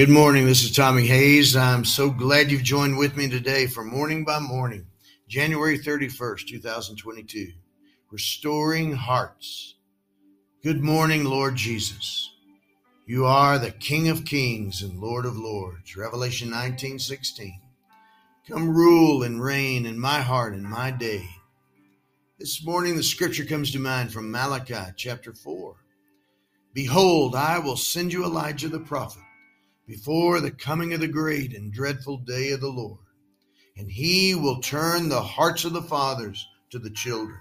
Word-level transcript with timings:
Good 0.00 0.08
morning. 0.08 0.46
This 0.46 0.64
is 0.64 0.74
Tommy 0.74 1.06
Hayes. 1.06 1.54
I'm 1.54 1.84
so 1.84 2.08
glad 2.08 2.50
you've 2.50 2.62
joined 2.62 2.96
with 2.96 3.18
me 3.18 3.28
today 3.28 3.66
for 3.66 3.84
Morning 3.84 4.24
by 4.24 4.38
Morning, 4.38 4.86
January 5.28 5.78
31st, 5.78 6.46
2022. 6.48 7.52
Restoring 8.10 8.92
Hearts. 8.92 9.74
Good 10.62 10.82
morning, 10.82 11.24
Lord 11.24 11.54
Jesus. 11.54 12.30
You 13.04 13.26
are 13.26 13.58
the 13.58 13.72
King 13.72 14.08
of 14.08 14.24
Kings 14.24 14.80
and 14.80 14.98
Lord 14.98 15.26
of 15.26 15.36
Lords. 15.36 15.94
Revelation 15.94 16.48
19:16. 16.48 17.60
Come 18.48 18.74
rule 18.74 19.22
and 19.22 19.42
reign 19.42 19.84
in 19.84 20.00
my 20.00 20.22
heart 20.22 20.54
and 20.54 20.64
my 20.64 20.90
day. 20.90 21.28
This 22.38 22.64
morning 22.64 22.96
the 22.96 23.02
scripture 23.02 23.44
comes 23.44 23.70
to 23.72 23.78
mind 23.78 24.14
from 24.14 24.30
Malachi 24.30 24.94
chapter 24.96 25.34
4. 25.34 25.76
Behold, 26.72 27.36
I 27.36 27.58
will 27.58 27.76
send 27.76 28.14
you 28.14 28.24
Elijah 28.24 28.70
the 28.70 28.80
prophet 28.80 29.24
before 29.90 30.38
the 30.38 30.52
coming 30.52 30.94
of 30.94 31.00
the 31.00 31.08
great 31.08 31.52
and 31.52 31.72
dreadful 31.72 32.18
day 32.18 32.52
of 32.52 32.60
the 32.60 32.68
Lord. 32.68 33.00
And 33.76 33.90
he 33.90 34.36
will 34.36 34.60
turn 34.60 35.08
the 35.08 35.20
hearts 35.20 35.64
of 35.64 35.72
the 35.72 35.82
fathers 35.82 36.46
to 36.70 36.78
the 36.78 36.90
children, 36.90 37.40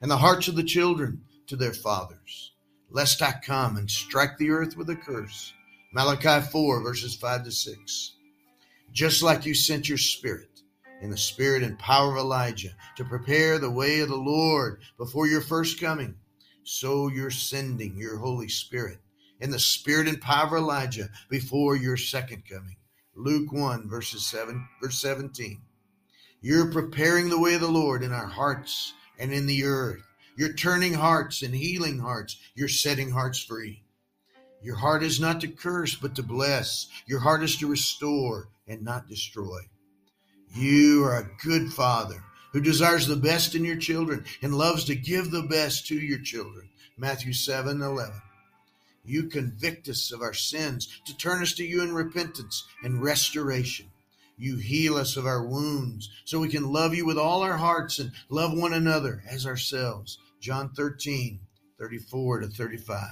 and 0.00 0.10
the 0.10 0.16
hearts 0.16 0.48
of 0.48 0.56
the 0.56 0.64
children 0.64 1.20
to 1.46 1.56
their 1.56 1.74
fathers, 1.74 2.52
lest 2.88 3.20
I 3.20 3.34
come 3.44 3.76
and 3.76 3.90
strike 3.90 4.38
the 4.38 4.48
earth 4.48 4.78
with 4.78 4.88
a 4.88 4.96
curse. 4.96 5.52
Malachi 5.92 6.40
4, 6.50 6.82
verses 6.82 7.16
5 7.16 7.44
to 7.44 7.52
6. 7.52 8.16
Just 8.92 9.22
like 9.22 9.44
you 9.44 9.52
sent 9.52 9.86
your 9.86 9.98
spirit 9.98 10.62
in 11.02 11.10
the 11.10 11.18
spirit 11.18 11.62
and 11.62 11.78
power 11.78 12.12
of 12.12 12.16
Elijah 12.16 12.70
to 12.96 13.04
prepare 13.04 13.58
the 13.58 13.70
way 13.70 14.00
of 14.00 14.08
the 14.08 14.16
Lord 14.16 14.80
before 14.96 15.26
your 15.26 15.42
first 15.42 15.78
coming, 15.78 16.14
so 16.64 17.08
you're 17.08 17.30
sending 17.30 17.98
your 17.98 18.16
Holy 18.16 18.48
Spirit 18.48 19.00
in 19.40 19.50
the 19.50 19.58
spirit 19.58 20.08
and 20.08 20.20
power 20.20 20.46
of 20.46 20.62
Elijah 20.62 21.08
before 21.28 21.76
your 21.76 21.96
second 21.96 22.42
coming. 22.48 22.76
Luke 23.14 23.52
1, 23.52 23.88
verses 23.88 24.24
7, 24.26 24.66
verse 24.82 25.00
17. 25.00 25.60
You're 26.40 26.72
preparing 26.72 27.28
the 27.28 27.40
way 27.40 27.54
of 27.54 27.60
the 27.60 27.68
Lord 27.68 28.02
in 28.02 28.12
our 28.12 28.26
hearts 28.26 28.94
and 29.18 29.32
in 29.32 29.46
the 29.46 29.64
earth. 29.64 30.02
You're 30.36 30.54
turning 30.54 30.94
hearts 30.94 31.42
and 31.42 31.54
healing 31.54 31.98
hearts. 31.98 32.38
You're 32.54 32.68
setting 32.68 33.10
hearts 33.10 33.42
free. 33.42 33.82
Your 34.62 34.76
heart 34.76 35.02
is 35.02 35.20
not 35.20 35.40
to 35.40 35.48
curse, 35.48 35.94
but 35.94 36.14
to 36.16 36.22
bless. 36.22 36.88
Your 37.06 37.20
heart 37.20 37.42
is 37.42 37.56
to 37.58 37.66
restore 37.66 38.48
and 38.66 38.82
not 38.82 39.08
destroy. 39.08 39.60
You 40.54 41.04
are 41.04 41.18
a 41.18 41.30
good 41.44 41.72
father 41.72 42.22
who 42.52 42.60
desires 42.60 43.06
the 43.06 43.16
best 43.16 43.54
in 43.54 43.64
your 43.64 43.76
children 43.76 44.24
and 44.42 44.54
loves 44.54 44.84
to 44.84 44.94
give 44.94 45.30
the 45.30 45.42
best 45.42 45.86
to 45.88 45.94
your 45.94 46.20
children. 46.20 46.68
Matthew 46.96 47.32
7 47.32 47.80
11. 47.80 48.12
You 49.04 49.24
convict 49.24 49.88
us 49.88 50.12
of 50.12 50.22
our 50.22 50.34
sins 50.34 51.00
to 51.06 51.16
turn 51.16 51.42
us 51.42 51.54
to 51.54 51.64
you 51.64 51.82
in 51.82 51.94
repentance 51.94 52.64
and 52.82 53.02
restoration. 53.02 53.86
You 54.36 54.56
heal 54.56 54.96
us 54.96 55.16
of 55.16 55.26
our 55.26 55.44
wounds 55.44 56.08
so 56.24 56.38
we 56.38 56.48
can 56.48 56.72
love 56.72 56.94
you 56.94 57.04
with 57.04 57.18
all 57.18 57.42
our 57.42 57.56
hearts 57.56 57.98
and 57.98 58.12
love 58.28 58.56
one 58.56 58.72
another 58.72 59.22
as 59.28 59.46
ourselves. 59.46 60.18
John 60.40 60.70
13, 60.70 61.40
34 61.78 62.40
to 62.40 62.48
35. 62.48 63.08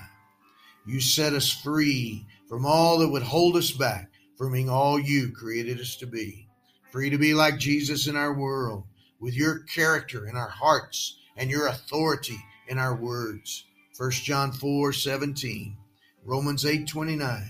You 0.87 1.01
set 1.01 1.35
us 1.35 1.53
free 1.53 2.25
from 2.49 2.65
all 2.65 2.99
that 2.99 3.11
would 3.11 3.23
hold 3.23 3.57
us 3.57 3.71
back 3.71 4.11
from 4.39 4.53
being 4.53 4.71
all 4.71 4.99
you 4.99 5.31
created 5.33 5.81
us 5.81 5.97
to 5.97 6.07
be. 6.07 6.49
Free 6.91 7.11
to 7.11 7.19
be 7.19 7.35
like 7.35 7.59
Jesus 7.59 8.07
in 8.07 8.17
our 8.17 8.33
world, 8.33 8.85
with 9.21 9.35
your 9.35 9.59
character 9.65 10.27
in 10.27 10.37
our 10.37 10.49
hearts 10.49 11.19
and 11.37 11.51
your 11.51 11.67
authority 11.67 12.39
in 12.69 12.79
our 12.79 12.95
words. 12.95 13.65
1 13.99 14.13
John 14.13 14.53
4 14.53 14.93
17, 14.93 15.77
Romans 16.25 16.65
8 16.65 16.87
29, 16.87 17.43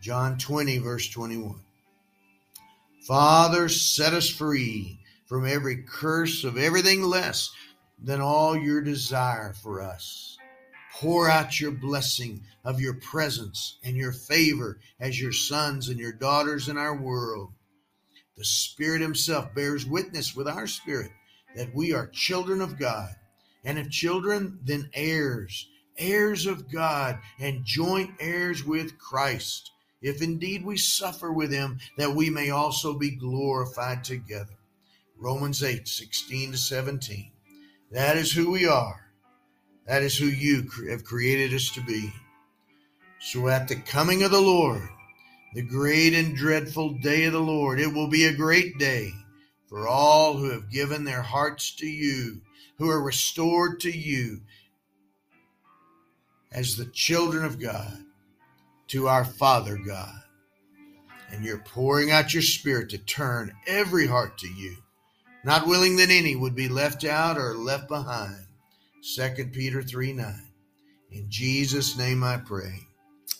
John 0.00 0.38
20, 0.38 0.78
verse 0.78 1.08
21. 1.08 1.56
Father, 3.08 3.68
set 3.68 4.12
us 4.12 4.30
free 4.30 5.00
from 5.26 5.44
every 5.44 5.82
curse 5.82 6.44
of 6.44 6.56
everything 6.56 7.02
less 7.02 7.50
than 8.00 8.20
all 8.20 8.56
your 8.56 8.82
desire 8.82 9.52
for 9.52 9.82
us. 9.82 10.38
Pour 10.92 11.28
out 11.28 11.60
your 11.60 11.72
blessing 11.72 12.42
of 12.64 12.80
your 12.80 12.94
presence 12.94 13.76
and 13.82 13.96
your 13.96 14.12
favor 14.12 14.78
as 15.00 15.20
your 15.20 15.32
sons 15.32 15.88
and 15.88 15.98
your 15.98 16.12
daughters 16.12 16.68
in 16.68 16.78
our 16.78 16.96
world. 16.96 17.52
The 18.36 18.44
Spirit 18.44 19.00
Himself 19.00 19.52
bears 19.56 19.84
witness 19.84 20.36
with 20.36 20.46
our 20.46 20.68
spirit 20.68 21.10
that 21.56 21.74
we 21.74 21.92
are 21.92 22.06
children 22.06 22.60
of 22.60 22.78
God 22.78 23.10
and 23.64 23.78
if 23.78 23.90
children, 23.90 24.58
then 24.62 24.90
heirs, 24.92 25.68
heirs 25.96 26.46
of 26.46 26.70
God, 26.70 27.18
and 27.38 27.64
joint 27.64 28.10
heirs 28.20 28.64
with 28.64 28.98
Christ, 28.98 29.70
if 30.02 30.20
indeed 30.20 30.64
we 30.64 30.76
suffer 30.76 31.32
with 31.32 31.50
him, 31.50 31.78
that 31.96 32.14
we 32.14 32.28
may 32.28 32.50
also 32.50 32.98
be 32.98 33.10
glorified 33.10 34.04
together. 34.04 34.58
Romans 35.18 35.62
8, 35.62 35.88
16 35.88 36.52
to 36.52 36.58
17. 36.58 37.30
That 37.92 38.16
is 38.16 38.32
who 38.32 38.50
we 38.50 38.66
are. 38.66 39.00
That 39.86 40.02
is 40.02 40.16
who 40.16 40.26
you 40.26 40.68
have 40.90 41.04
created 41.04 41.54
us 41.54 41.70
to 41.70 41.80
be. 41.82 42.12
So 43.20 43.48
at 43.48 43.68
the 43.68 43.76
coming 43.76 44.22
of 44.22 44.30
the 44.30 44.40
Lord, 44.40 44.86
the 45.54 45.62
great 45.62 46.12
and 46.14 46.36
dreadful 46.36 46.98
day 46.98 47.24
of 47.24 47.32
the 47.32 47.40
Lord, 47.40 47.80
it 47.80 47.92
will 47.92 48.08
be 48.08 48.26
a 48.26 48.36
great 48.36 48.76
day 48.78 49.12
for 49.68 49.88
all 49.88 50.36
who 50.36 50.50
have 50.50 50.70
given 50.70 51.04
their 51.04 51.22
hearts 51.22 51.74
to 51.76 51.86
you 51.86 52.40
who 52.78 52.90
are 52.90 53.02
restored 53.02 53.80
to 53.80 53.90
you 53.90 54.40
as 56.52 56.76
the 56.76 56.86
children 56.86 57.44
of 57.44 57.60
God, 57.60 57.98
to 58.88 59.08
our 59.08 59.24
Father 59.24 59.76
God. 59.76 60.14
And 61.30 61.44
you're 61.44 61.58
pouring 61.58 62.12
out 62.12 62.32
your 62.32 62.42
Spirit 62.42 62.90
to 62.90 62.98
turn 62.98 63.52
every 63.66 64.06
heart 64.06 64.38
to 64.38 64.48
you, 64.48 64.76
not 65.42 65.66
willing 65.66 65.96
that 65.96 66.10
any 66.10 66.36
would 66.36 66.54
be 66.54 66.68
left 66.68 67.04
out 67.04 67.36
or 67.36 67.54
left 67.54 67.88
behind. 67.88 68.46
2 69.16 69.50
Peter 69.52 69.82
3 69.82 70.12
9. 70.12 70.34
In 71.10 71.26
Jesus' 71.28 71.98
name 71.98 72.22
I 72.22 72.36
pray. 72.36 72.86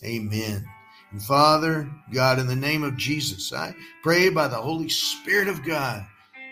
Amen. 0.05 0.65
And 1.13 1.23
Father, 1.23 1.89
God, 2.13 2.39
in 2.39 2.47
the 2.47 2.57
name 2.57 2.83
of 2.83 2.97
Jesus, 2.97 3.53
I 3.53 3.75
pray 4.03 4.29
by 4.29 4.49
the 4.49 4.57
Holy 4.57 4.89
Spirit 4.89 5.49
of 5.49 5.65
God 5.65 6.05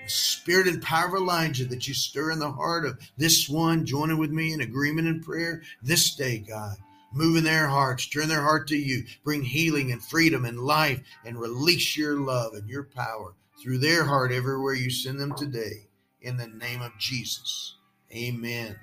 the 0.04 0.10
spirit 0.10 0.66
and 0.66 0.82
power 0.82 1.08
of 1.08 1.14
Elijah 1.14 1.64
that 1.66 1.86
you 1.86 1.94
stir 1.94 2.30
in 2.30 2.38
the 2.38 2.50
heart 2.50 2.84
of 2.84 2.98
this 3.16 3.48
one 3.48 3.86
joining 3.86 4.18
with 4.18 4.30
me 4.30 4.52
in 4.52 4.60
agreement 4.60 5.08
and 5.08 5.24
prayer 5.24 5.62
this 5.82 6.14
day, 6.14 6.38
God. 6.38 6.76
Move 7.12 7.36
in 7.36 7.44
their 7.44 7.68
hearts, 7.68 8.06
turn 8.06 8.28
their 8.28 8.42
heart 8.42 8.66
to 8.68 8.76
you, 8.76 9.04
bring 9.22 9.42
healing 9.42 9.92
and 9.92 10.02
freedom 10.02 10.44
and 10.44 10.58
life, 10.58 11.00
and 11.26 11.38
release 11.38 11.96
your 11.96 12.18
love 12.18 12.54
and 12.54 12.68
your 12.68 12.84
power 12.84 13.34
through 13.62 13.78
their 13.78 14.04
heart 14.04 14.32
everywhere 14.32 14.74
you 14.74 14.90
send 14.90 15.20
them 15.20 15.34
today. 15.34 15.88
In 16.22 16.36
the 16.36 16.46
name 16.46 16.80
of 16.80 16.96
Jesus. 16.98 17.74
Amen. 18.14 18.76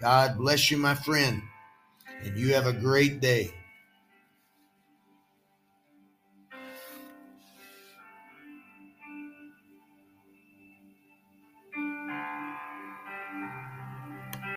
God 0.00 0.38
bless 0.38 0.70
you, 0.70 0.78
my 0.78 0.94
friend, 0.94 1.42
and 2.22 2.36
you 2.38 2.54
have 2.54 2.66
a 2.66 2.72
great 2.72 3.20
day. 3.20 3.52